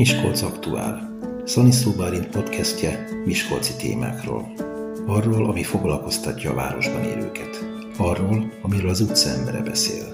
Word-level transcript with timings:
Miskolc 0.00 0.42
Aktuál. 0.42 1.18
Szani 1.44 1.70
Szóbálint 1.70 2.28
podcastje 2.28 3.08
Miskolci 3.24 3.76
témákról. 3.76 4.52
Arról, 5.06 5.46
ami 5.50 5.62
foglalkoztatja 5.62 6.50
a 6.50 6.54
városban 6.54 7.04
élőket. 7.04 7.64
Arról, 7.98 8.52
amiről 8.62 8.88
az 8.88 9.00
utca 9.00 9.28
embere 9.28 9.62
beszél. 9.62 10.04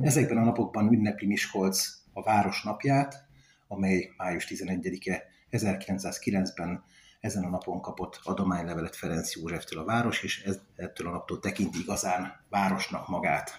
Ezekben 0.00 0.36
a 0.36 0.44
napokban 0.44 0.92
ünnepli 0.92 1.26
Miskolc 1.26 1.88
a 2.12 2.22
Városnapját, 2.22 3.14
amely 3.68 4.10
május 4.16 4.46
11-e 4.48 5.22
1909-ben 5.50 6.84
ezen 7.20 7.44
a 7.44 7.48
napon 7.48 7.80
kapott 7.80 8.20
adománylevelet 8.22 8.96
Ferenc 8.96 9.36
Józseftől 9.36 9.80
a 9.80 9.84
város, 9.84 10.22
és 10.22 10.42
ez, 10.42 10.58
ettől 10.76 11.06
a 11.06 11.10
naptól 11.10 11.38
tekinti 11.38 11.78
igazán 11.78 12.44
városnak 12.48 13.08
magát. 13.08 13.50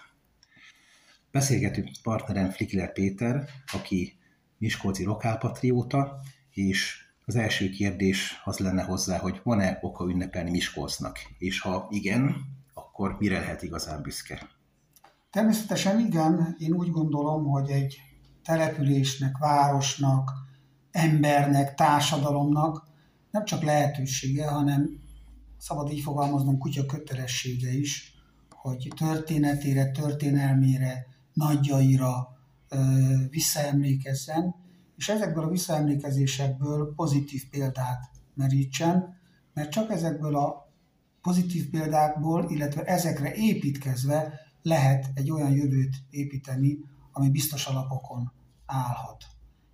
Beszélgetünk 1.30 1.88
partnerem 2.02 2.50
Flikler 2.50 2.92
Péter, 2.92 3.48
aki 3.72 4.18
Miskolci 4.58 5.04
lokálpatrióta, 5.04 6.20
és 6.50 7.08
az 7.24 7.36
első 7.36 7.70
kérdés 7.70 8.40
az 8.44 8.58
lenne 8.58 8.82
hozzá, 8.82 9.18
hogy 9.18 9.40
van-e 9.42 9.78
oka 9.80 10.04
ünnepelni 10.04 10.50
Miskolcnak, 10.50 11.18
és 11.38 11.60
ha 11.60 11.86
igen, 11.90 12.36
akkor 12.74 13.16
mire 13.18 13.38
lehet 13.38 13.62
igazán 13.62 14.02
büszke? 14.02 14.48
Természetesen 15.30 16.00
igen, 16.00 16.56
én 16.58 16.72
úgy 16.72 16.90
gondolom, 16.90 17.44
hogy 17.44 17.70
egy 17.70 18.00
településnek, 18.44 19.38
városnak, 19.38 20.32
embernek, 20.90 21.74
társadalomnak 21.74 22.89
nem 23.30 23.44
csak 23.44 23.62
lehetősége, 23.62 24.48
hanem 24.48 25.00
szabad 25.58 25.92
így 25.92 26.00
fogalmaznom, 26.00 26.58
kutya 26.58 26.86
kötelessége 26.86 27.72
is, 27.72 28.14
hogy 28.50 28.92
történetére, 28.96 29.90
történelmére, 29.90 31.06
nagyjaira 31.32 32.38
visszaemlékezzen, 33.30 34.54
és 34.96 35.08
ezekből 35.08 35.44
a 35.44 35.50
visszaemlékezésekből 35.50 36.92
pozitív 36.94 37.48
példát 37.50 38.10
merítsen, 38.34 39.18
mert 39.54 39.70
csak 39.70 39.90
ezekből 39.90 40.36
a 40.36 40.72
pozitív 41.22 41.70
példákból, 41.70 42.50
illetve 42.50 42.84
ezekre 42.84 43.34
építkezve 43.34 44.40
lehet 44.62 45.10
egy 45.14 45.30
olyan 45.30 45.50
jövőt 45.50 45.96
építeni, 46.10 46.78
ami 47.12 47.30
biztos 47.30 47.66
alapokon 47.66 48.32
állhat. 48.66 49.24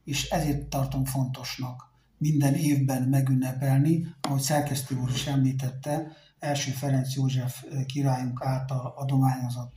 És 0.05 0.31
ezért 0.31 0.67
tartom 0.67 1.05
fontosnak 1.05 1.95
minden 2.19 2.55
évben 2.55 3.03
megünnepelni, 3.03 4.07
ahogy 4.21 4.41
szerkesztő 4.41 4.97
úr 4.97 5.11
is 5.11 5.27
említette, 5.27 6.13
első 6.39 6.71
Ferenc 6.71 7.15
József 7.15 7.65
királyunk 7.87 8.45
által 8.45 8.95
adományozott 8.97 9.73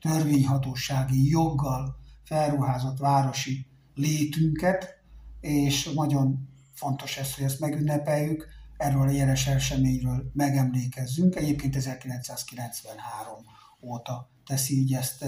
törvényhatósági 0.00 1.28
joggal 1.28 1.96
felruházott 2.24 2.98
városi 2.98 3.66
létünket, 3.94 5.00
és 5.40 5.92
nagyon 5.94 6.48
fontos 6.74 7.16
ez, 7.16 7.34
hogy 7.34 7.44
ezt 7.44 7.60
megünnepeljük, 7.60 8.46
erről 8.76 9.08
a 9.08 9.10
jeles 9.10 9.46
eseményről 9.46 10.30
megemlékezzünk. 10.34 11.36
Egyébként 11.36 11.76
1993 11.76 13.44
óta 13.80 14.30
teszi 14.46 14.78
így 14.78 14.92
ezt 14.94 15.24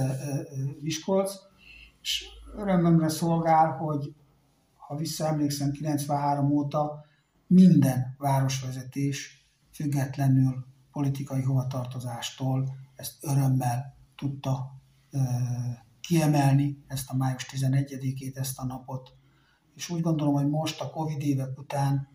Miskolc, 0.80 1.32
és 2.02 2.24
örömömre 2.56 3.08
szolgál, 3.08 3.70
hogy 3.70 4.14
ha 4.86 4.96
visszaemlékszem, 4.96 5.70
93 5.70 6.50
óta 6.50 7.04
minden 7.46 8.14
városvezetés 8.18 9.48
függetlenül 9.72 10.66
politikai 10.92 11.42
hovatartozástól 11.42 12.76
ezt 12.94 13.14
örömmel 13.20 13.96
tudta 14.16 14.80
ö, 15.10 15.18
kiemelni, 16.00 16.84
ezt 16.86 17.10
a 17.10 17.16
május 17.16 17.46
11-ét, 17.52 18.36
ezt 18.36 18.58
a 18.58 18.64
napot. 18.64 19.12
És 19.74 19.88
úgy 19.88 20.00
gondolom, 20.00 20.34
hogy 20.34 20.48
most 20.48 20.80
a 20.80 20.90
Covid 20.90 21.22
évek 21.22 21.58
után 21.58 22.08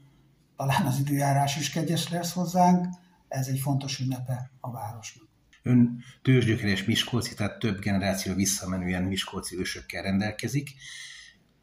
talán 0.56 0.86
az 0.86 1.00
időjárás 1.00 1.58
is 1.58 1.70
kegyes 1.70 2.10
lesz 2.10 2.34
hozzánk, 2.34 2.88
ez 3.28 3.48
egy 3.48 3.60
fontos 3.60 4.00
ünnepe 4.00 4.52
a 4.60 4.72
városnak. 4.72 5.28
Ön 5.64 6.04
tőzsgyökeres 6.22 6.86
Miskolci, 6.86 7.34
tehát 7.34 7.60
több 7.60 7.80
generáció 7.80 8.34
visszamenően 8.34 9.04
Miskolci 9.04 9.58
ősökkel 9.58 10.04
rendelkezik 10.04 10.70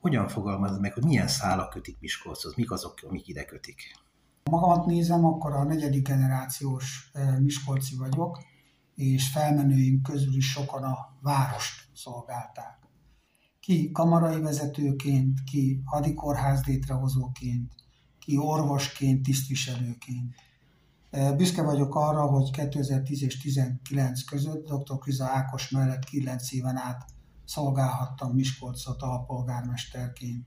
hogyan 0.06 0.28
fogalmazod 0.28 0.80
meg, 0.80 0.92
hogy 0.92 1.04
milyen 1.04 1.28
szálak 1.28 1.70
kötik 1.70 1.96
Miskolchoz, 2.00 2.54
mik 2.54 2.70
azok, 2.70 2.94
amik 3.08 3.28
ide 3.28 3.44
kötik? 3.44 3.82
Magamat 4.50 4.86
nézem, 4.86 5.24
akkor 5.24 5.52
a 5.52 5.64
negyedik 5.64 6.08
generációs 6.08 7.10
Miskolci 7.40 7.96
vagyok, 7.96 8.38
és 8.94 9.28
felmenőink 9.28 10.02
közül 10.02 10.36
is 10.36 10.50
sokan 10.50 10.82
a 10.82 10.96
várost 11.20 11.88
szolgálták. 11.94 12.78
Ki 13.60 13.90
kamarai 13.90 14.40
vezetőként, 14.40 15.42
ki 15.44 15.82
hadikórház 15.84 16.64
létrehozóként, 16.64 17.72
ki 18.18 18.36
orvosként, 18.36 19.22
tisztviselőként. 19.22 20.34
Büszke 21.36 21.62
vagyok 21.62 21.94
arra, 21.94 22.26
hogy 22.26 22.50
2010 22.50 23.22
és 23.22 23.38
2019 23.38 24.24
között 24.24 24.66
dr. 24.66 24.98
Kriza 24.98 25.24
Ákos 25.24 25.70
mellett 25.70 26.04
9 26.04 26.52
éven 26.52 26.76
át 26.76 27.14
szolgálhattam 27.46 28.34
Miskolcot 28.34 29.02
alpolgármesterként. 29.02 30.46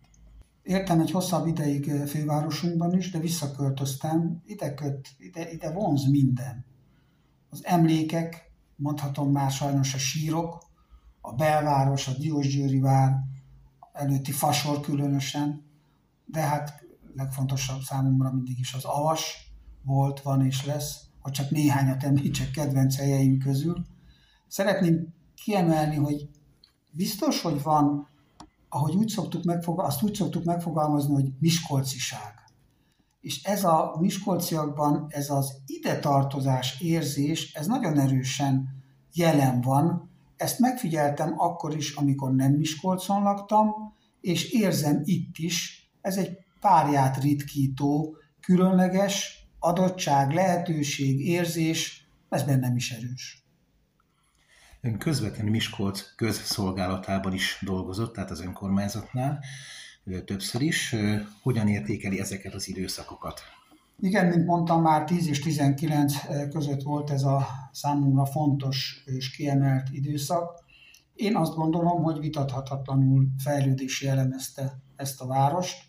Éltem 0.62 1.00
egy 1.00 1.12
hosszabb 1.12 1.48
ideig 1.48 1.92
fővárosunkban 2.08 2.98
is, 2.98 3.12
de 3.12 3.20
visszaköltöztem, 3.20 4.42
ide, 4.46 4.74
köt, 4.74 5.08
ide, 5.18 5.52
ide 5.52 5.72
vonz 5.72 6.10
minden. 6.10 6.66
Az 7.50 7.66
emlékek, 7.66 8.52
mondhatom 8.76 9.32
már 9.32 9.52
sajnos 9.52 9.94
a 9.94 9.98
sírok, 9.98 10.68
a 11.22 11.34
belváros, 11.34 12.08
a 12.08 12.12
Diósgyőri 12.18 12.80
vár, 12.80 13.16
előtti 13.92 14.31
fasor 14.31 14.80
különösen, 14.80 15.66
de 16.26 16.42
hát 16.42 16.84
legfontosabb 17.16 17.81
számomra 17.81 18.31
mindig 18.31 18.60
is 18.60 18.74
az 18.74 18.84
avas 18.84 19.54
volt, 19.84 20.22
van 20.22 20.46
és 20.46 20.66
lesz, 20.66 21.04
ha 21.20 21.31
csak 21.31 21.50
néhányat 21.50 22.04
említsek 22.04 22.52
kedvenc 22.52 22.96
helyeim 22.96 23.40
közül. 23.40 23.86
Szeretném 24.48 25.14
kiemelni, 25.36 25.96
hogy 25.96 26.30
biztos, 26.92 27.42
hogy 27.42 27.62
van, 27.64 28.08
ahogy 28.70 28.96
úgy 28.96 29.08
szoktuk 29.08 29.44
megfogal, 29.44 29.86
azt 29.86 30.04
úgy 30.04 30.14
szoktuk 30.14 30.44
megfogalmazni, 30.44 31.14
hogy 31.14 31.32
miskolciság. 31.40 32.34
És 33.22 33.44
ez 33.44 33.64
a 33.64 33.96
miskolciakban, 34.00 35.06
ez 35.10 35.30
az 35.30 35.54
ide 35.66 36.00
tartozás 36.00 36.80
érzés, 36.80 37.54
ez 37.54 37.68
nagyon 37.68 38.00
erősen 38.00 38.80
jelen 39.14 39.62
van. 39.62 40.10
Ezt 40.36 40.60
megfigyeltem 40.60 41.34
akkor 41.38 41.76
is, 41.76 41.96
amikor 41.96 42.36
nem 42.36 42.54
Miskolcon 42.54 43.24
laktam, 43.24 43.70
és 44.22 44.52
érzem 44.52 45.02
itt 45.04 45.38
is, 45.38 45.90
ez 46.02 46.18
egy 46.18 46.38
párját 46.60 47.22
ritkító, 47.22 48.16
különleges 48.42 49.48
adottság, 49.60 50.32
lehetőség, 50.32 51.20
érzés, 51.20 52.10
ez 52.30 52.44
bennem 52.44 52.76
is 52.76 52.92
erős. 52.92 53.39
Ön 54.82 54.98
közvetlenül 54.98 55.52
Miskolc 55.52 56.16
közszolgálatában 56.16 57.34
is 57.34 57.62
dolgozott, 57.66 58.14
tehát 58.14 58.32
az 58.32 58.42
önkormányzatnál 58.42 59.40
többször 60.26 60.62
is. 60.62 60.96
Hogyan 61.42 61.68
értékeli 61.68 62.20
ezeket 62.20 62.54
az 62.54 62.68
időszakokat? 62.68 63.42
Igen, 64.00 64.26
mint 64.26 64.46
mondtam, 64.46 64.82
már 64.82 65.04
10 65.04 65.28
és 65.28 65.40
19 65.40 66.14
között 66.50 66.82
volt 66.82 67.10
ez 67.10 67.24
a 67.24 67.48
számomra 67.72 68.26
fontos 68.26 69.04
és 69.06 69.30
kiemelt 69.30 69.88
időszak. 69.92 70.64
Én 71.14 71.36
azt 71.36 71.56
gondolom, 71.56 72.04
hogy 72.04 72.20
vitathatatlanul 72.20 73.28
fejlődési 73.44 74.08
elemezte 74.08 74.82
ezt 74.96 75.22
a 75.22 75.28
várost. 75.28 75.84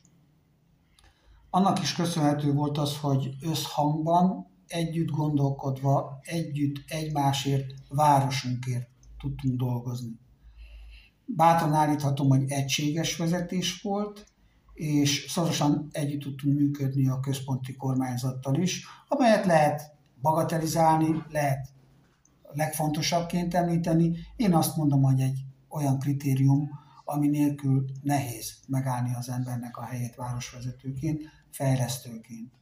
Annak 1.50 1.82
is 1.82 1.94
köszönhető 1.94 2.52
volt 2.52 2.78
az, 2.78 2.96
hogy 2.98 3.30
összhangban 3.42 4.49
együtt 4.72 5.10
gondolkodva, 5.10 6.18
együtt 6.22 6.84
egymásért, 6.88 7.74
városunkért 7.88 8.88
tudtunk 9.18 9.58
dolgozni. 9.58 10.18
Bátran 11.24 11.72
állíthatom, 11.72 12.28
hogy 12.28 12.50
egységes 12.50 13.16
vezetés 13.16 13.82
volt, 13.82 14.26
és 14.74 15.26
szorosan 15.28 15.88
együtt 15.92 16.20
tudtunk 16.20 16.58
működni 16.58 17.08
a 17.08 17.20
központi 17.20 17.76
kormányzattal 17.76 18.54
is, 18.54 18.86
amelyet 19.08 19.46
lehet 19.46 19.82
bagatelizálni, 20.20 21.22
lehet 21.28 21.68
legfontosabbként 22.42 23.54
említeni. 23.54 24.18
Én 24.36 24.54
azt 24.54 24.76
mondom, 24.76 25.02
hogy 25.02 25.20
egy 25.20 25.44
olyan 25.68 25.98
kritérium, 25.98 26.70
ami 27.04 27.28
nélkül 27.28 27.84
nehéz 28.02 28.54
megállni 28.68 29.14
az 29.14 29.28
embernek 29.28 29.76
a 29.76 29.84
helyét 29.84 30.14
városvezetőként, 30.14 31.22
fejlesztőként 31.50 32.59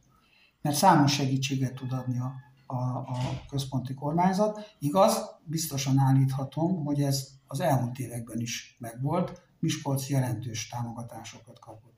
mert 0.61 0.75
számos 0.75 1.13
segítséget 1.13 1.73
tud 1.73 1.93
adni 1.93 2.19
a, 2.19 2.33
a, 2.65 2.97
a 2.97 3.17
központi 3.49 3.93
kormányzat. 3.93 4.75
Igaz, 4.79 5.39
biztosan 5.43 5.97
állíthatom, 5.97 6.85
hogy 6.85 7.01
ez 7.01 7.27
az 7.47 7.59
elmúlt 7.59 7.99
években 7.99 8.39
is 8.39 8.77
megvolt, 8.79 9.41
Miskolc 9.59 10.09
jelentős 10.09 10.67
támogatásokat 10.67 11.59
kapott. 11.59 11.97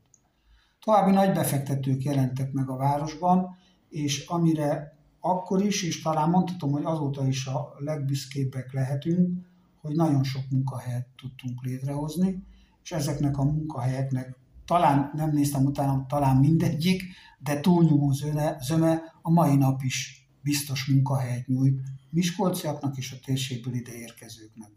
További 0.79 1.11
nagy 1.11 1.33
befektetők 1.33 2.03
jelentek 2.03 2.51
meg 2.51 2.69
a 2.69 2.77
városban, 2.77 3.55
és 3.89 4.25
amire 4.27 4.97
akkor 5.19 5.61
is, 5.61 5.83
és 5.83 6.01
talán 6.01 6.29
mondhatom, 6.29 6.71
hogy 6.71 6.83
azóta 6.83 7.27
is 7.27 7.45
a 7.45 7.73
legbüszkébbek 7.77 8.73
lehetünk, 8.73 9.45
hogy 9.81 9.95
nagyon 9.95 10.23
sok 10.23 10.41
munkahelyet 10.49 11.07
tudtunk 11.15 11.63
létrehozni, 11.63 12.43
és 12.83 12.91
ezeknek 12.91 13.37
a 13.37 13.43
munkahelyeknek 13.43 14.37
talán 14.71 15.11
nem 15.13 15.31
néztem 15.31 15.65
utána, 15.65 16.05
talán 16.07 16.37
mindegyik, 16.37 17.03
de 17.39 17.59
túlnyomó 17.59 18.11
zöme, 18.11 18.57
zöme 18.61 19.01
a 19.21 19.31
mai 19.31 19.55
nap 19.55 19.81
is 19.81 20.29
biztos 20.41 20.85
munkahelyet 20.85 21.47
nyújt 21.47 21.81
miskolciaknak 22.09 22.97
és 22.97 23.11
a 23.11 23.25
térségből 23.25 23.73
ide 23.73 23.93
érkezőknek. 23.93 24.69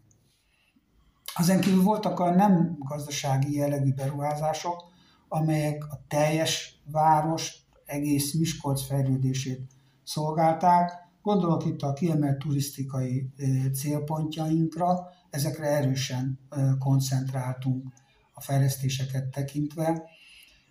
Ezen 1.35 1.59
kívül 1.59 1.83
voltak 1.83 2.19
a 2.19 2.29
nem 2.29 2.77
gazdasági 2.79 3.55
jellegű 3.55 3.93
beruházások, 3.93 4.83
amelyek 5.27 5.83
a 5.89 6.05
teljes 6.07 6.81
város, 6.91 7.53
egész 7.85 8.33
Miskolc 8.33 8.85
fejlődését 8.85 9.61
szolgálták. 10.03 10.91
Gondolok 11.21 11.65
itt 11.65 11.81
a 11.81 11.93
kiemelt 11.93 12.37
turisztikai 12.37 13.29
célpontjainkra, 13.73 15.09
ezekre 15.29 15.65
erősen 15.65 16.39
koncentráltunk 16.79 18.03
a 18.37 18.41
fejlesztéseket 18.41 19.25
tekintve. 19.25 20.03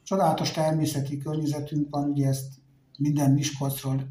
Csodálatos 0.03 0.51
természeti 0.51 1.19
környezetünk 1.19 1.91
van, 1.91 2.11
ugye 2.11 2.29
ezt 2.29 2.53
minden 2.99 3.31
Miskolcról 3.31 4.09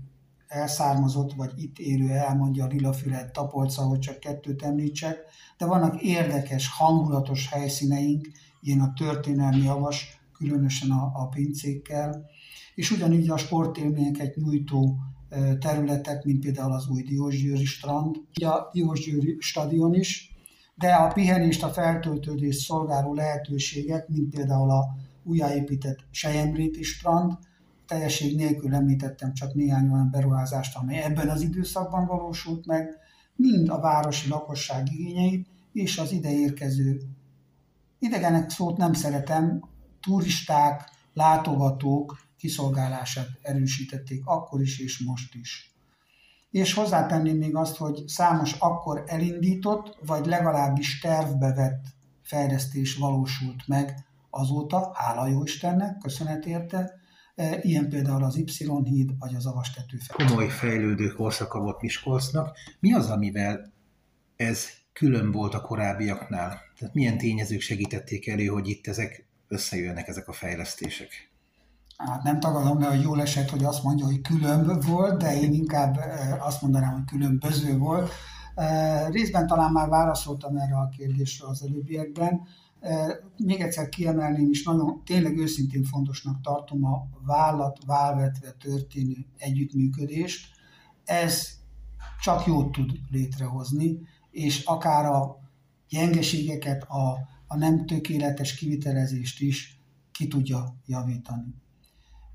elszármazott, 0.48 1.34
vagy 1.34 1.52
itt 1.56 1.80
élő 1.80 2.10
elmondja 2.10 2.64
a 2.64 2.68
Lilafület, 2.68 3.34
Tapolca, 3.34 3.82
hogy 3.82 4.00
csak 4.00 4.20
kettőt 4.20 4.64
említsek, 4.64 5.18
de 5.58 5.66
vannak 5.66 6.02
érdekes, 6.02 6.70
hangulatos 6.70 7.50
helyszíneink, 7.50 8.28
ilyen 8.62 8.80
a 8.80 8.94
történelmi 8.94 9.64
javas, 9.64 10.22
különösen 10.34 10.92
a, 10.92 11.12
a 11.14 11.28
pincékkel, 11.28 12.26
és 12.76 12.92
ugyanígy 12.92 13.30
a 13.30 13.38
sportélményeket 13.38 14.36
nyújtó 14.36 14.98
területek, 15.60 16.24
mint 16.24 16.40
például 16.40 16.72
az 16.72 16.88
új 16.88 17.02
Diósgyőri 17.02 17.66
strand, 17.66 18.16
a 18.34 18.70
Diósgyőri 18.72 19.36
stadion 19.40 19.94
is, 19.94 20.33
de 20.84 20.94
a 20.94 21.08
pihenést, 21.08 21.64
a 21.64 21.70
feltöltődést 21.70 22.60
szolgáló 22.60 23.14
lehetőségek, 23.14 24.08
mint 24.08 24.30
például 24.30 24.72
a 24.72 24.96
újjáépített 25.24 26.00
Sejemréti 26.12 26.84
strand, 26.84 27.38
teljesség 27.88 28.36
nélkül 28.36 28.76
említettem 28.76 29.34
csak 29.34 29.54
néhány 29.54 29.90
olyan 29.90 30.10
beruházást, 30.12 30.76
amely 30.76 31.04
ebben 31.04 31.30
az 31.30 31.42
időszakban 31.42 32.06
valósult 32.06 32.66
meg, 32.66 32.98
mind 33.36 33.70
a 33.70 33.80
városi 33.80 34.30
lakosság 34.30 34.88
igényeit 34.92 35.48
és 35.74 35.98
az 35.98 36.12
ide 36.12 36.32
érkező 36.32 37.02
idegenek 38.00 38.50
szót 38.50 38.78
nem 38.78 38.94
szeretem, 38.94 39.62
turisták, 40.02 40.90
látogatók 41.14 42.18
kiszolgálását 42.38 43.30
erősítették 43.42 44.26
akkor 44.26 44.62
is 44.62 44.80
és 44.80 45.00
most 45.00 45.36
is. 45.36 45.73
És 46.54 46.74
hozzátenném 46.74 47.38
még 47.38 47.56
azt, 47.56 47.78
hogy 47.78 48.04
számos 48.08 48.54
akkor 48.60 49.04
elindított, 49.08 49.98
vagy 50.06 50.26
legalábbis 50.26 51.00
tervbe 51.00 51.54
vett 51.54 51.84
fejlesztés 52.24 52.96
valósult 52.96 53.68
meg 53.68 54.06
azóta, 54.30 54.92
hála 54.94 55.28
jó 55.28 55.44
Istennek, 55.44 55.98
köszönet 55.98 56.46
érte, 56.46 56.94
e, 57.36 57.60
ilyen 57.62 57.90
például 57.90 58.24
az 58.24 58.36
Y-híd, 58.36 59.12
vagy 59.20 59.36
az 59.36 59.46
Avastető. 59.46 59.98
Komoly 60.08 60.48
fejlődő 60.48 61.08
korszaka 61.08 61.60
volt 61.60 61.82
Miskolcnak. 61.82 62.58
Mi 62.80 62.94
az, 62.94 63.10
amivel 63.10 63.74
ez 64.36 64.70
külön 64.94 65.32
volt 65.32 65.54
a 65.54 65.62
korábbiaknál? 65.62 66.62
Tehát 66.78 66.94
milyen 66.94 67.18
tényezők 67.18 67.62
segítették 67.62 68.28
elő, 68.28 68.46
hogy 68.46 68.68
itt 68.68 68.88
ezek 68.88 69.28
összejönnek, 69.48 70.08
ezek 70.08 70.28
a 70.28 70.34
fejlesztések? 70.34 71.33
Hát 72.06 72.24
nem 72.24 72.40
tagadom 72.40 72.80
le, 72.80 72.88
hogy 72.88 73.02
jól 73.02 73.22
esett, 73.22 73.50
hogy 73.50 73.64
azt 73.64 73.84
mondja, 73.84 74.06
hogy 74.06 74.22
különb 74.22 74.86
volt, 74.86 75.18
de 75.18 75.42
én 75.42 75.54
inkább 75.54 76.00
azt 76.40 76.62
mondanám, 76.62 76.94
hogy 76.94 77.06
különböző 77.06 77.78
volt. 77.78 78.12
Részben 79.10 79.48
talán 79.48 79.72
már 79.72 79.90
válaszoltam 79.90 80.58
erre 80.58 80.76
a 80.76 80.90
kérdésre 80.98 81.48
az 81.48 81.64
előbbiekben. 81.64 82.42
Még 83.38 83.60
egyszer 83.60 83.90
kiemelném 83.90 84.50
is, 84.50 84.64
nagyon 84.64 85.02
tényleg 85.06 85.38
őszintén 85.38 85.84
fontosnak 85.84 86.42
tartom 86.42 86.86
a 86.86 87.08
vállat 87.26 87.78
válvetve 87.86 88.52
történő 88.52 89.26
együttműködést. 89.38 90.48
Ez 91.06 91.48
csak 92.22 92.46
jót 92.46 92.72
tud 92.72 92.92
létrehozni, 93.12 94.00
és 94.32 94.64
akár 94.64 95.06
a 95.06 95.38
gyengeségeket, 95.90 96.84
a, 96.84 97.18
a 97.48 97.58
nem 97.58 97.86
tökéletes 97.86 98.56
kivitelezést 98.56 99.42
is 99.42 99.82
ki 100.12 100.28
tudja 100.28 100.76
javítani. 100.86 101.63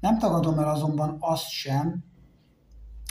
Nem 0.00 0.18
tagadom 0.18 0.58
el 0.58 0.68
azonban 0.68 1.16
azt 1.20 1.48
sem, 1.48 2.04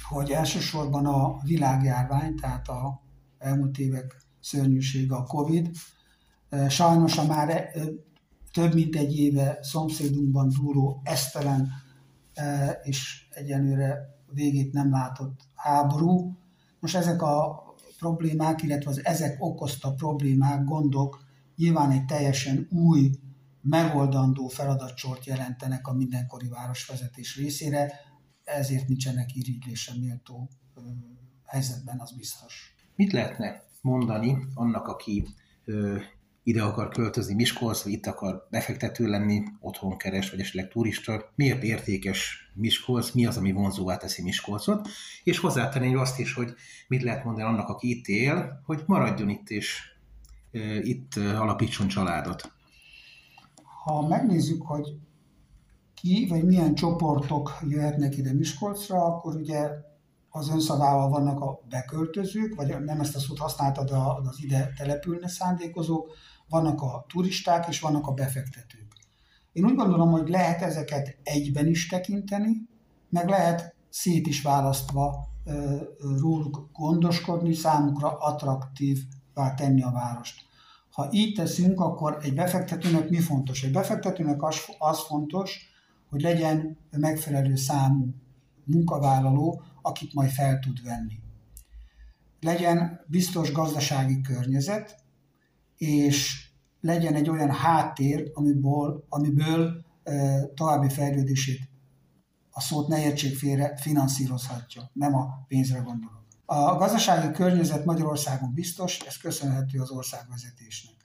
hogy 0.10 0.32
elsősorban 0.32 1.06
a 1.06 1.38
világjárvány, 1.44 2.36
tehát 2.36 2.68
a 2.68 3.02
elmúlt 3.38 3.78
évek 3.78 4.22
szörnyűsége, 4.40 5.16
a 5.16 5.24
Covid, 5.24 5.70
sajnos 6.70 7.18
a 7.18 7.26
már 7.26 7.70
több 8.54 8.74
mint 8.74 8.96
egy 8.96 9.18
éve 9.18 9.58
szomszédunkban 9.62 10.50
duró 10.50 11.02
esztelen 11.04 11.70
és 12.84 13.28
egyenlőre 13.30 13.98
végét 14.32 14.74
nem 14.74 14.92
látott 14.92 15.40
háború. 15.56 16.38
Most 16.80 16.96
ezek 16.96 17.22
a 17.22 17.64
problémák, 18.00 18.62
illetve 18.62 18.90
az 18.90 19.06
ezek 19.06 19.36
okozta 19.40 19.94
problémák, 19.94 20.64
gondok 20.64 21.26
nyilván 21.56 21.92
egy 21.92 22.06
teljesen 22.06 22.68
új 22.72 23.12
megoldandó 23.70 24.48
feladatsort 24.48 25.26
jelentenek 25.26 25.88
a 25.88 25.94
mindenkori 25.94 26.48
városvezetés 26.48 27.36
részére, 27.36 27.94
ezért 28.44 28.88
nincsenek 28.88 29.36
irigylésre 29.36 29.94
méltó 30.00 30.50
helyzetben, 31.46 32.00
az 32.00 32.12
biztos. 32.12 32.76
Mit 32.96 33.12
lehetne 33.12 33.64
mondani 33.82 34.38
annak, 34.54 34.88
aki 34.88 35.28
ö, 35.66 35.98
ide 36.44 36.64
akar 36.64 36.90
költözni 36.90 37.34
Miskolc, 37.34 37.82
vagy 37.84 37.92
itt 37.92 38.06
akar 38.06 38.48
befektető 38.50 39.08
lenni, 39.08 39.44
otthon 39.60 39.98
keres, 39.98 40.30
vagy 40.30 40.40
esetleg 40.40 40.68
turista, 40.68 41.32
miért 41.36 41.64
értékes 41.64 42.52
Miskolc, 42.54 43.12
mi 43.12 43.26
az, 43.26 43.38
ami 43.38 43.52
vonzóvá 43.52 43.98
teszi 43.98 44.22
Miskolcot, 44.22 44.88
és 45.24 45.38
hozzátenni 45.38 45.96
azt 45.96 46.20
is, 46.20 46.34
hogy 46.34 46.54
mit 46.88 47.04
lehet 47.04 47.24
mondani 47.24 47.48
annak, 47.48 47.70
aki 47.70 47.90
itt 47.90 48.08
él, 48.08 48.62
hogy 48.66 48.84
maradjon 48.86 49.30
itt, 49.30 49.50
és 49.50 49.82
ö, 50.52 50.76
itt 50.80 51.16
alapítson 51.16 51.88
családot. 51.88 52.56
Ha 53.88 54.08
megnézzük, 54.08 54.62
hogy 54.62 54.98
ki 55.94 56.28
vagy 56.30 56.44
milyen 56.44 56.76
csoportok 56.76 57.58
jöhetnek 57.68 58.18
ide 58.18 58.34
Miskolcra, 58.34 59.06
akkor 59.06 59.36
ugye 59.36 59.70
az 60.30 60.50
önszavával 60.50 61.10
vannak 61.10 61.42
a 61.42 61.60
beköltözők, 61.70 62.56
vagy 62.56 62.84
nem 62.84 63.00
ezt 63.00 63.16
a 63.16 63.20
szót 63.20 63.38
használtad, 63.38 63.90
az 64.24 64.44
ide 64.44 64.74
települne 64.78 65.28
szándékozók, 65.28 66.12
vannak 66.50 66.82
a 66.82 67.06
turisták, 67.08 67.68
és 67.68 67.80
vannak 67.80 68.08
a 68.08 68.14
befektetők. 68.14 68.94
Én 69.52 69.66
úgy 69.66 69.76
gondolom, 69.76 70.12
hogy 70.12 70.30
lehet 70.30 70.62
ezeket 70.62 71.18
egyben 71.24 71.68
is 71.68 71.88
tekinteni, 71.88 72.70
meg 73.10 73.30
lehet 73.30 73.76
szét 73.90 74.28
is 74.28 74.42
választva 74.42 75.28
róluk 76.00 76.70
gondoskodni, 76.74 77.54
számukra 77.54 78.18
attraktívvá 78.18 79.54
tenni 79.56 79.84
a 79.84 79.92
várost. 79.92 80.47
Ha 80.98 81.08
így 81.12 81.34
teszünk, 81.34 81.80
akkor 81.80 82.18
egy 82.22 82.34
befektetőnek 82.34 83.10
mi 83.10 83.20
fontos? 83.20 83.64
Egy 83.64 83.72
befektetőnek 83.72 84.44
az, 84.44 84.56
az 84.78 85.00
fontos, 85.00 85.70
hogy 86.10 86.22
legyen 86.22 86.78
megfelelő 86.92 87.56
számú 87.56 88.14
munkavállaló, 88.64 89.62
akit 89.82 90.14
majd 90.14 90.30
fel 90.30 90.60
tud 90.60 90.84
venni. 90.84 91.20
Legyen 92.40 93.06
biztos 93.08 93.52
gazdasági 93.52 94.22
környezet, 94.22 95.04
és 95.78 96.50
legyen 96.82 97.14
egy 97.14 97.30
olyan 97.30 97.52
háttér, 97.52 98.32
amiből, 98.34 99.06
amiből 99.10 99.86
további 100.54 100.90
fejlődését 100.90 101.70
a 102.52 102.62
szót 102.62 102.88
ne 102.88 103.04
értsék 103.04 103.38
félre, 103.38 103.78
finanszírozhatja. 103.78 104.90
Nem 104.94 105.16
a 105.16 105.46
pénzre 105.48 105.80
gondolok. 105.80 106.27
A 106.50 106.76
gazdasági 106.76 107.32
környezet 107.32 107.86
Magyarországon 107.86 108.54
biztos, 108.54 109.00
ez 109.00 109.18
köszönhető 109.18 109.80
az 109.80 109.90
országvezetésnek. 109.90 110.96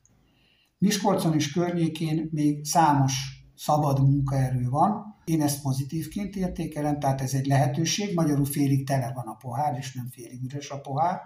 Miskolcon 0.79 1.35
és 1.35 1.53
környékén 1.53 2.29
még 2.33 2.65
számos 2.65 3.13
szabad 3.55 4.01
munkaerő 4.01 4.69
van. 4.69 5.05
Én 5.25 5.43
ezt 5.43 5.63
pozitívként 5.63 6.37
értékelem, 6.37 6.99
tehát 6.99 7.21
ez 7.21 7.35
egy 7.35 7.47
lehetőség, 7.47 8.15
magyarul 8.15 8.45
félig 8.45 8.87
tele 8.87 9.13
van 9.15 9.27
a 9.27 9.35
pohár, 9.35 9.77
és 9.79 9.95
nem 9.95 10.09
félig 10.11 10.43
üres 10.43 10.71
a 10.71 10.81
pohár. 10.81 11.21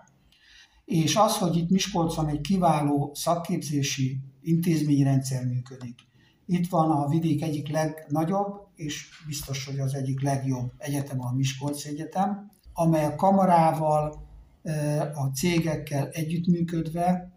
És 0.84 1.16
az, 1.16 1.36
hogy 1.38 1.56
itt 1.56 1.70
Miskolcon 1.70 2.28
egy 2.28 2.40
kiváló 2.40 3.10
szakképzési 3.14 4.20
intézményrendszer 4.40 5.44
működik. 5.44 5.98
Itt 6.46 6.68
van 6.68 6.90
a 6.90 7.08
vidék 7.08 7.42
egyik 7.42 7.68
legnagyobb, 7.68 8.68
és 8.74 9.08
biztos, 9.26 9.66
hogy 9.66 9.78
az 9.78 9.94
egyik 9.94 10.22
legjobb 10.22 10.72
egyetem 10.78 11.20
a 11.20 11.32
Miskolc 11.32 11.84
Egyetem, 11.84 12.54
amely 12.78 13.04
a 13.04 13.14
kamarával, 13.14 14.24
a 15.14 15.26
cégekkel 15.34 16.08
együttműködve, 16.08 17.30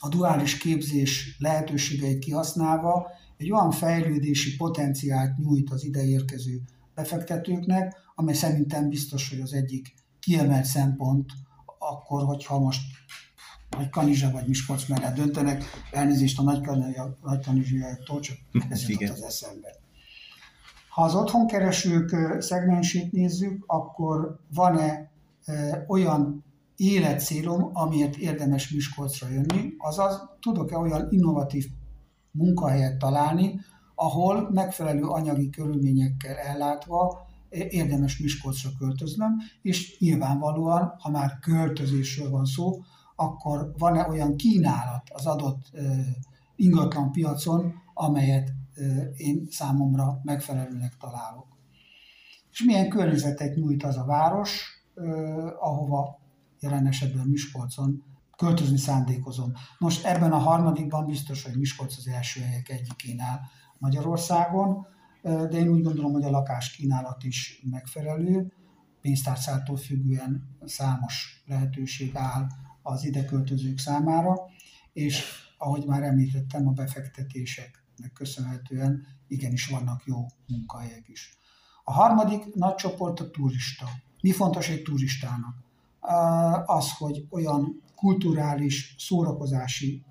a 0.00 0.08
duális 0.08 0.56
képzés 0.56 1.36
lehetőségeit 1.38 2.18
kihasználva 2.18 3.06
egy 3.36 3.52
olyan 3.52 3.70
fejlődési 3.70 4.56
potenciált 4.56 5.36
nyújt 5.36 5.70
az 5.70 5.84
ideérkező 5.84 6.60
befektetőknek, 6.94 7.96
amely 8.14 8.34
szerintem 8.34 8.88
biztos, 8.88 9.30
hogy 9.30 9.40
az 9.40 9.52
egyik 9.52 9.94
kiemelt 10.20 10.64
szempont 10.64 11.30
akkor, 11.78 12.24
hogyha 12.24 12.58
most 12.58 12.80
nagy 13.70 13.88
Kanizsa 13.88 14.30
vagy 14.30 14.46
Miskolc 14.46 14.88
mellett 14.88 15.14
döntenek, 15.14 15.64
elnézést 15.90 16.38
a 16.38 16.42
nagy, 16.42 16.68
nagy 17.22 17.44
Kanizsiaktól, 17.44 18.20
csak 18.20 18.36
ez 18.68 18.88
jutott 18.88 19.08
az 19.08 19.22
eszembe. 19.22 19.79
Ha 20.90 21.02
az 21.02 21.14
otthonkeresők 21.14 22.16
szegmensét 22.42 23.12
nézzük, 23.12 23.64
akkor 23.66 24.40
van-e 24.54 25.10
olyan 25.86 26.44
életcélom, 26.76 27.70
amiért 27.72 28.16
érdemes 28.16 28.70
Miskolcra 28.70 29.28
jönni, 29.28 29.74
azaz 29.78 30.28
tudok-e 30.40 30.78
olyan 30.78 31.06
innovatív 31.10 31.66
munkahelyet 32.30 32.98
találni, 32.98 33.60
ahol 33.94 34.50
megfelelő 34.50 35.02
anyagi 35.02 35.50
körülményekkel 35.50 36.36
ellátva 36.36 37.26
érdemes 37.48 38.18
Miskolcra 38.18 38.70
költöznöm, 38.78 39.36
és 39.62 39.98
nyilvánvalóan, 39.98 40.94
ha 40.98 41.10
már 41.10 41.38
költözésről 41.38 42.30
van 42.30 42.44
szó, 42.44 42.78
akkor 43.16 43.72
van-e 43.78 44.08
olyan 44.08 44.36
kínálat 44.36 45.02
az 45.14 45.26
adott 45.26 45.70
ingatlan 46.56 47.12
piacon, 47.12 47.74
amelyet 47.94 48.52
én 49.16 49.46
számomra 49.50 50.20
megfelelőnek 50.22 50.96
találok. 50.96 51.58
És 52.50 52.64
milyen 52.64 52.88
környezetet 52.88 53.54
nyújt 53.54 53.82
az 53.82 53.96
a 53.96 54.04
város, 54.04 54.82
ahova 55.60 56.20
jelen 56.60 56.86
esetben 56.86 57.26
Miskolcon 57.26 58.04
költözni 58.36 58.78
szándékozom. 58.78 59.52
Nos, 59.78 60.04
ebben 60.04 60.32
a 60.32 60.38
harmadikban 60.38 61.06
biztos, 61.06 61.44
hogy 61.44 61.56
Miskolc 61.56 61.96
az 61.96 62.08
első 62.08 62.40
helyek 62.40 62.68
egyikén 62.68 63.22
Magyarországon, 63.78 64.86
de 65.22 65.50
én 65.50 65.68
úgy 65.68 65.82
gondolom, 65.82 66.12
hogy 66.12 66.24
a 66.24 66.30
lakáskínálat 66.30 67.22
is 67.24 67.62
megfelelő, 67.70 68.52
pénztárcától 69.00 69.76
függően 69.76 70.56
számos 70.64 71.42
lehetőség 71.46 72.16
áll 72.16 72.46
az 72.82 73.04
ide 73.04 73.24
költözők 73.24 73.78
számára, 73.78 74.34
és 74.92 75.24
ahogy 75.58 75.84
már 75.86 76.02
említettem, 76.02 76.68
a 76.68 76.72
befektetéseknek 78.00 78.12
köszönhetően 78.12 79.06
igenis 79.28 79.66
vannak 79.66 80.02
jó 80.04 80.26
munkahelyek 80.46 81.08
is. 81.08 81.38
A 81.84 81.92
harmadik 81.92 82.54
nagy 82.54 82.74
csoport 82.74 83.20
a 83.20 83.30
turista. 83.30 83.88
Mi 84.22 84.32
fontos 84.32 84.68
egy 84.68 84.82
turistának? 84.82 85.54
Az, 86.64 86.92
hogy 86.92 87.26
olyan 87.30 87.82
kulturális, 87.94 88.94
szórakozási 88.98 90.04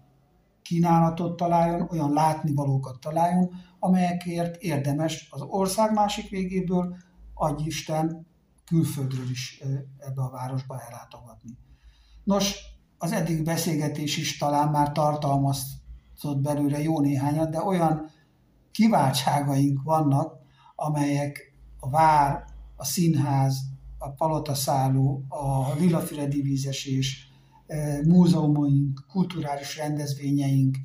kínálatot 0.61 1.37
találjon, 1.37 1.87
olyan 1.91 2.13
látnivalókat 2.13 2.99
találjon, 2.99 3.49
amelyekért 3.79 4.61
érdemes 4.61 5.27
az 5.29 5.41
ország 5.41 5.93
másik 5.93 6.29
végéből, 6.29 6.97
adj 7.33 7.63
Isten, 7.65 8.27
külföldről 8.65 9.29
is 9.29 9.61
ebbe 9.97 10.21
a 10.21 10.29
városba 10.29 10.81
ellátogatni. 10.81 11.57
Nos, 12.23 12.55
az 12.97 13.11
eddig 13.11 13.43
beszélgetés 13.43 14.17
is 14.17 14.37
talán 14.37 14.69
már 14.69 14.91
tartalmazott 16.19 16.41
belőle 16.41 16.81
jó 16.81 16.99
néhányat, 16.99 17.49
de 17.49 17.63
olyan 17.63 18.11
kiváltságaink 18.71 19.83
vannak, 19.83 20.37
amelyek 20.75 21.53
a 21.79 21.89
vár, 21.89 22.45
a 22.75 22.85
színház, 22.85 23.57
a 23.97 24.09
palotaszálló, 24.09 25.25
a 25.27 25.73
Lilafüre 25.73 26.27
divízesés, 26.27 27.31
e, 27.67 28.01
múzeumaink, 28.03 29.05
kulturális 29.07 29.77
rendezvényeink, 29.77 30.77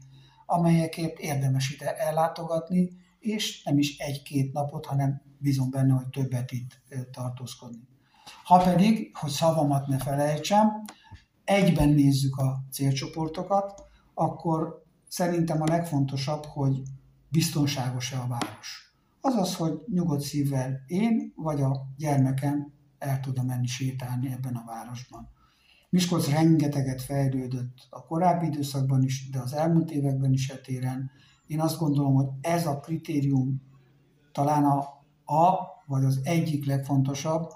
amelyekért 0.47 1.19
érdemes 1.19 1.71
ide 1.71 1.97
ellátogatni, 1.97 2.91
és 3.19 3.63
nem 3.65 3.79
is 3.79 3.99
egy-két 3.99 4.53
napot, 4.53 4.87
hanem 4.87 5.23
bízom 5.39 5.71
benne, 5.71 5.93
hogy 5.93 6.09
többet 6.09 6.53
itt 6.53 6.81
e, 6.89 7.05
tartózkodni. 7.13 7.89
Ha 8.45 8.59
pedig, 8.59 9.17
hogy 9.17 9.31
szavamat 9.31 9.87
ne 9.87 9.99
felejtsem, 9.99 10.85
egyben 11.45 11.89
nézzük 11.89 12.37
a 12.37 12.65
célcsoportokat, 12.71 13.83
akkor 14.15 14.84
szerintem 15.15 15.63
a 15.63 15.67
legfontosabb, 15.67 16.45
hogy 16.45 16.83
biztonságos-e 17.29 18.21
a 18.21 18.27
város. 18.27 18.95
Azaz, 19.21 19.57
hogy 19.57 19.73
nyugodt 19.87 20.23
szívvel 20.23 20.83
én 20.87 21.33
vagy 21.37 21.61
a 21.61 21.87
gyermekem 21.97 22.73
el 22.99 23.21
tudom 23.21 23.47
menni 23.47 23.67
sétálni 23.67 24.33
ebben 24.33 24.55
a 24.55 24.65
városban. 24.67 25.29
Miskolc 25.91 26.29
rengeteget 26.29 27.03
fejlődött 27.03 27.87
a 27.91 28.05
korábbi 28.07 28.47
időszakban 28.47 29.03
is, 29.03 29.31
de 29.31 29.41
az 29.41 29.53
elmúlt 29.53 29.91
években 29.91 30.33
is 30.33 30.49
etéren. 30.49 31.11
Én 31.47 31.61
azt 31.61 31.79
gondolom, 31.79 32.15
hogy 32.15 32.29
ez 32.41 32.67
a 32.67 32.81
kritérium 32.81 33.63
talán 34.33 34.65
a, 34.65 34.79
a 35.35 35.59
vagy 35.87 36.05
az 36.05 36.21
egyik 36.23 36.67
legfontosabb, 36.67 37.49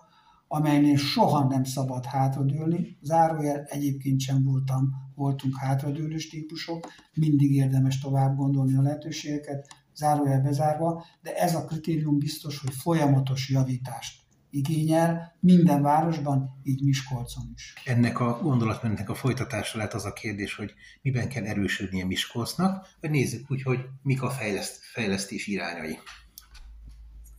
amelynél 0.48 0.96
soha 0.96 1.46
nem 1.46 1.64
szabad 1.64 2.04
hátradőlni. 2.04 2.98
Zárójel 3.02 3.62
egyébként 3.62 4.20
sem 4.20 4.44
voltam, 4.44 5.07
voltunk 5.18 5.56
hátradőlős 5.56 6.28
típusok, 6.28 6.92
mindig 7.14 7.54
érdemes 7.54 8.00
tovább 8.00 8.36
gondolni 8.36 8.76
a 8.76 8.82
lehetőségeket, 8.82 9.66
zárójel 9.94 10.40
bezárva, 10.40 11.04
de 11.22 11.34
ez 11.34 11.54
a 11.54 11.64
kritérium 11.64 12.18
biztos, 12.18 12.60
hogy 12.60 12.74
folyamatos 12.74 13.48
javítást 13.48 14.26
igényel 14.50 15.36
minden 15.40 15.82
városban, 15.82 16.60
így 16.62 16.82
Miskolcon 16.82 17.52
is. 17.54 17.74
Ennek 17.84 18.20
a 18.20 18.38
gondolatmenetnek 18.42 19.10
a 19.10 19.14
folytatása 19.14 19.76
lehet 19.76 19.94
az 19.94 20.04
a 20.04 20.12
kérdés, 20.12 20.54
hogy 20.54 20.74
miben 21.02 21.28
kell 21.28 21.44
erősödnie 21.44 22.04
Miskolcnak, 22.04 22.86
vagy 23.00 23.10
nézzük 23.10 23.50
úgy, 23.50 23.62
hogy 23.62 23.78
mik 24.02 24.22
a 24.22 24.30
fejleszt, 24.30 24.78
fejlesztés 24.82 25.46
irányai. 25.46 25.98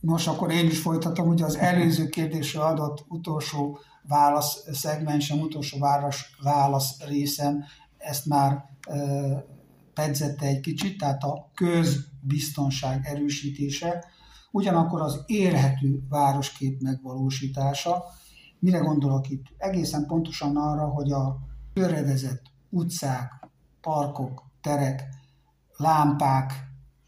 Nos, 0.00 0.26
akkor 0.26 0.50
én 0.50 0.66
is 0.66 0.80
folytatom, 0.80 1.28
ugye 1.28 1.44
az 1.44 1.56
előző 1.56 2.08
kérdésre 2.08 2.60
adott 2.60 3.04
utolsó 3.08 3.78
válasz 4.02 4.64
szegmensem, 4.72 5.40
utolsó 5.40 5.78
válasz, 5.78 6.20
válasz 6.42 7.00
részem, 7.04 7.64
ezt 7.98 8.26
már 8.26 8.64
e, 8.88 8.96
pedzette 9.94 10.46
egy 10.46 10.60
kicsit, 10.60 10.98
tehát 10.98 11.22
a 11.22 11.50
közbiztonság 11.54 13.06
erősítése, 13.06 14.04
ugyanakkor 14.50 15.00
az 15.00 15.22
érhető 15.26 16.02
városkép 16.08 16.80
megvalósítása. 16.80 18.04
Mire 18.58 18.78
gondolok 18.78 19.28
itt? 19.28 19.44
Egészen 19.56 20.06
pontosan 20.06 20.56
arra, 20.56 20.88
hogy 20.88 21.12
a 21.12 21.38
töredezett 21.72 22.42
utcák, 22.68 23.48
parkok, 23.80 24.42
terek, 24.60 25.02
lámpák, 25.76 26.52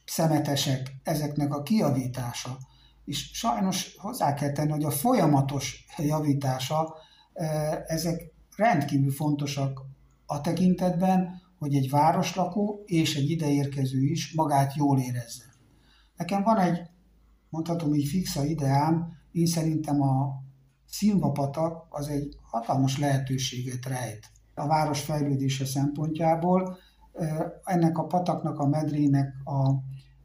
szemetesek, 0.05 0.97
ezeknek 1.03 1.55
a 1.55 1.63
kiavítása, 1.63 2.59
és 3.05 3.31
sajnos 3.33 3.97
hozzá 3.99 4.35
kell 4.35 4.53
tenni, 4.53 4.71
hogy 4.71 4.85
a 4.85 4.91
folyamatos 4.91 5.85
javítása, 5.97 6.95
e, 7.33 7.47
ezek 7.87 8.33
rendkívül 8.57 9.11
fontosak 9.11 9.81
a 10.27 10.41
tekintetben, 10.41 11.41
hogy 11.59 11.75
egy 11.75 11.91
városlakó 11.91 12.83
és 12.85 13.17
egy 13.17 13.31
ideérkező 13.31 14.03
is 14.03 14.35
magát 14.35 14.75
jól 14.75 14.99
érezze. 14.99 15.45
Nekem 16.17 16.43
van 16.43 16.59
egy, 16.59 16.81
mondhatom 17.49 17.95
így 17.95 18.09
fixa 18.09 18.45
ideám, 18.45 19.13
én 19.33 19.47
szerintem 19.47 20.03
a 20.03 20.41
Szilvapatak 20.87 21.87
az 21.89 22.09
egy 22.09 22.37
hatalmas 22.43 22.99
lehetőséget 22.99 23.87
rejt 23.87 24.31
a 24.55 24.67
város 24.67 25.01
fejlődése 25.01 25.65
szempontjából. 25.65 26.77
E, 27.13 27.53
ennek 27.65 27.99
a 27.99 28.07
pataknak, 28.07 28.59
a 28.59 28.67
medrének 28.67 29.35
a 29.45 29.71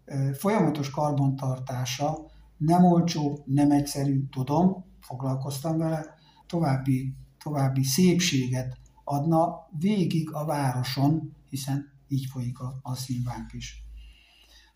e, 0.06 0.34
folyamatos 0.34 0.90
karbantartása 0.90 2.26
nem 2.58 2.84
olcsó, 2.84 3.44
nem 3.46 3.72
egyszerű, 3.72 4.26
tudom, 4.30 4.86
foglalkoztam 5.00 5.78
vele, 5.78 6.06
további, 6.48 7.14
további 7.44 7.84
szépséget 7.84 8.78
adna 9.04 9.68
végig 9.80 10.32
a 10.32 10.46
városon, 10.46 11.36
hiszen 11.50 11.92
így 12.08 12.26
folyik 12.26 12.60
a, 12.60 12.80
a 12.82 12.96
színvánk 12.96 13.54
is. 13.54 13.86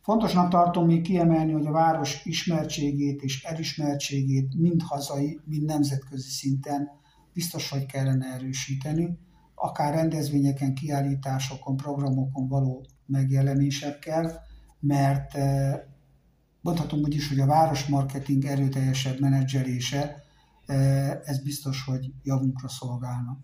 Fontosnak 0.02 0.50
tartom 0.50 0.86
még 0.86 1.02
kiemelni, 1.02 1.52
hogy 1.52 1.66
a 1.66 1.72
város 1.72 2.26
ismertségét 2.26 3.22
és 3.22 3.44
elismertségét 3.44 4.56
mind 4.56 4.82
hazai, 4.82 5.40
mind 5.46 5.66
nemzetközi 5.66 6.30
szinten 6.30 6.90
biztos, 7.34 7.70
hogy 7.70 7.86
kellene 7.86 8.26
erősíteni, 8.26 9.18
akár 9.56 9.94
rendezvényeken, 9.94 10.74
kiállításokon, 10.74 11.78
programokon 11.78 12.48
való 12.48 12.86
megjelenésekkel, 13.06 14.42
mert 14.80 15.36
eh, 15.36 15.82
mondhatom 16.62 17.00
úgy 17.00 17.16
is, 17.16 17.30
hogy 17.30 17.40
a 17.40 17.46
városmarketing 17.46 18.46
erőteljesebb 18.46 19.20
menedzselése, 19.20 20.24
e, 20.66 20.76
ez 21.24 21.44
biztos, 21.44 21.84
hogy 21.84 22.14
javunkra 22.24 22.70
szolgálna. 22.70 23.38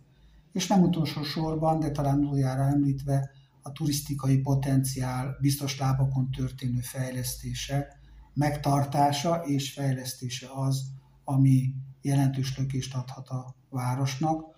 És 0.51 0.67
nem 0.67 0.81
utolsó 0.81 1.23
sorban, 1.23 1.79
de 1.79 1.91
talán 1.91 2.25
újjára 2.25 2.63
említve, 2.63 3.29
a 3.61 3.71
turisztikai 3.71 4.37
potenciál 4.37 5.37
biztos 5.41 5.79
lábakon 5.79 6.31
történő 6.31 6.79
fejlesztése, 6.79 7.87
megtartása 8.33 9.35
és 9.35 9.73
fejlesztése 9.73 10.47
az, 10.55 10.81
ami 11.23 11.73
jelentős 12.01 12.57
lökést 12.57 12.95
adhat 12.95 13.27
a 13.27 13.55
városnak, 13.69 14.55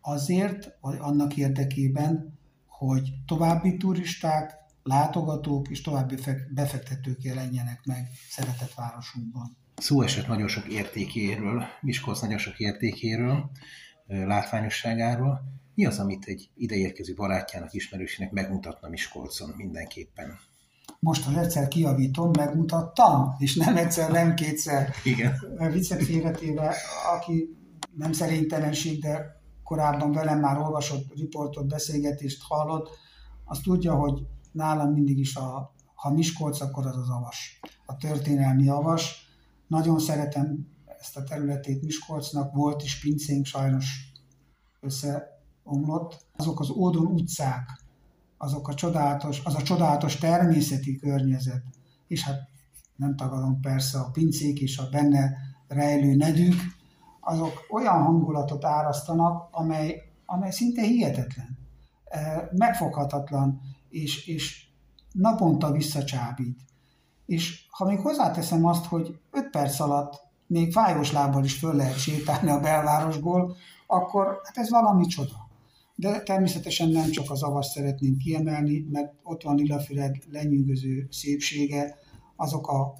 azért, 0.00 0.76
vagy 0.80 0.96
annak 1.00 1.36
érdekében, 1.36 2.38
hogy 2.66 3.12
további 3.26 3.76
turisták, 3.76 4.54
látogatók 4.82 5.68
és 5.68 5.80
további 5.80 6.14
befektetők 6.54 7.22
jelenjenek 7.22 7.80
meg 7.84 8.08
szeretett 8.28 8.74
városunkban. 8.74 9.56
Szó 9.76 10.02
esett 10.02 10.26
nagyon 10.26 10.48
sok 10.48 10.66
értékéről, 10.66 11.64
Miskolc 11.80 12.20
nagyon 12.20 12.38
sok 12.38 12.58
értékéről, 12.58 13.50
látványosságáról. 14.06 15.40
Mi 15.74 15.86
az, 15.86 15.98
amit 15.98 16.24
egy 16.24 16.50
ideérkező 16.54 17.14
barátjának, 17.14 17.72
ismerősének 17.72 18.32
megmutatna 18.32 18.88
Miskolcon 18.88 19.54
mindenképpen? 19.56 20.38
Most 20.98 21.26
az 21.26 21.36
egyszer 21.36 21.68
kiavítom, 21.68 22.30
megmutattam, 22.38 23.34
és 23.38 23.56
nem 23.56 23.76
egyszer, 23.76 24.10
nem 24.10 24.34
kétszer. 24.34 24.90
Igen. 25.04 25.34
Viccet 25.72 26.04
félretéve, 26.04 26.74
aki 27.16 27.56
nem 27.96 28.12
szerintelenség, 28.12 29.00
de 29.00 29.40
korábban 29.62 30.12
velem 30.12 30.40
már 30.40 30.58
olvasott 30.58 31.14
riportot, 31.14 31.68
beszélgetést 31.68 32.42
hallott, 32.42 32.88
az 33.44 33.58
tudja, 33.58 33.94
hogy 33.94 34.22
nálam 34.52 34.92
mindig 34.92 35.18
is 35.18 35.36
a, 35.36 35.74
ha 35.94 36.10
Miskolc, 36.10 36.60
akkor 36.60 36.86
az 36.86 36.96
az 36.96 37.08
avas. 37.10 37.60
A 37.86 37.96
történelmi 37.96 38.68
avas. 38.68 39.30
Nagyon 39.66 39.98
szeretem 39.98 40.66
ezt 40.98 41.16
a 41.16 41.22
területét 41.22 41.82
Miskolcnak, 41.82 42.54
volt 42.54 42.82
is 42.82 43.00
pincénk, 43.00 43.46
sajnos 43.46 44.12
összeomlott. 44.80 46.26
Azok 46.36 46.60
az 46.60 46.70
Ódon 46.70 47.06
utcák, 47.06 47.82
azok 48.36 48.68
a 48.68 48.74
csodálatos, 48.74 49.44
az 49.44 49.54
a 49.54 49.62
csodálatos 49.62 50.16
természeti 50.16 50.96
környezet, 50.96 51.62
és 52.06 52.22
hát 52.22 52.48
nem 52.96 53.16
tagadom 53.16 53.60
persze 53.60 53.98
a 53.98 54.10
pincék 54.10 54.60
és 54.60 54.78
a 54.78 54.88
benne 54.88 55.36
rejlő 55.68 56.14
nedűk, 56.14 56.54
azok 57.20 57.66
olyan 57.70 58.02
hangulatot 58.02 58.64
árasztanak, 58.64 59.48
amely, 59.50 60.02
amely 60.26 60.50
szinte 60.50 60.82
hihetetlen, 60.82 61.58
e, 62.04 62.48
megfoghatatlan, 62.52 63.60
és, 63.92 64.26
és 64.26 64.66
naponta 65.12 65.70
visszacsábít. 65.70 66.60
És 67.26 67.66
ha 67.70 67.84
még 67.84 67.98
hozzáteszem 67.98 68.64
azt, 68.64 68.84
hogy 68.84 69.18
5 69.30 69.50
perc 69.50 69.80
alatt 69.80 70.20
még 70.46 70.72
fájós 70.72 71.12
lábbal 71.12 71.44
is 71.44 71.54
föl 71.54 71.74
lehet 71.74 71.98
sétálni 71.98 72.50
a 72.50 72.60
belvárosból, 72.60 73.56
akkor 73.86 74.40
hát 74.44 74.56
ez 74.56 74.70
valami 74.70 75.06
csoda. 75.06 75.50
De 75.94 76.22
természetesen 76.22 76.88
nem 76.88 77.10
csak 77.10 77.30
az 77.30 77.42
avas 77.42 77.66
szeretnénk 77.66 78.18
kiemelni, 78.18 78.86
mert 78.90 79.12
ott 79.22 79.42
van 79.42 79.56
Lillafüred 79.56 80.16
lenyűgöző 80.30 81.06
szépsége, 81.10 81.98
azok 82.36 82.68
a 82.68 82.94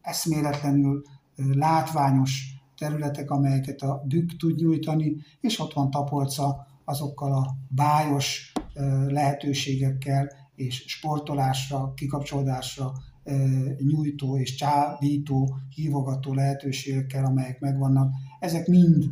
eszméletlenül 0.00 1.02
látványos 1.36 2.60
területek, 2.78 3.30
amelyeket 3.30 3.82
a 3.82 4.02
dükk 4.04 4.30
tud 4.38 4.56
nyújtani, 4.56 5.16
és 5.40 5.58
ott 5.58 5.72
van 5.72 5.90
Tapolca 5.90 6.66
azokkal 6.84 7.32
a 7.32 7.56
bájos 7.68 8.49
lehetőségekkel 9.08 10.30
és 10.54 10.84
sportolásra, 10.86 11.92
kikapcsolódásra 11.94 12.92
nyújtó 13.78 14.38
és 14.38 14.54
csábító, 14.54 15.56
hívogató 15.74 16.34
lehetőségekkel, 16.34 17.24
amelyek 17.24 17.60
megvannak. 17.60 18.12
Ezek 18.40 18.66
mind 18.66 19.04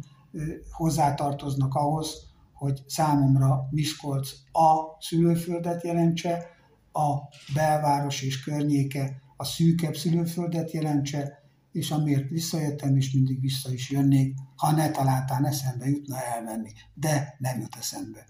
hozzátartoznak 0.71 1.75
ahhoz, 1.75 2.27
hogy 2.53 2.83
számomra 2.87 3.69
Miskolc 3.71 4.31
a 4.53 4.97
szülőföldet 4.99 5.85
jelentse, 5.85 6.47
a 6.93 7.17
belváros 7.55 8.23
és 8.23 8.43
környéke 8.45 9.23
a 9.37 9.45
szűkebb 9.45 9.97
szülőföldet 9.97 10.71
jelentse, 10.71 11.38
és 11.73 11.91
amiért 11.91 12.29
visszajöttem, 12.29 12.97
és 12.97 13.13
mindig 13.13 13.41
vissza 13.41 13.73
is 13.73 13.91
jönnék, 13.91 14.35
ha 14.57 14.71
ne 14.71 14.91
találtán 14.91 15.47
eszembe 15.47 15.89
jutna 15.89 16.23
elvenni. 16.23 16.73
De 16.95 17.37
nem 17.39 17.61
jut 17.61 17.77
eszembe. 17.77 18.27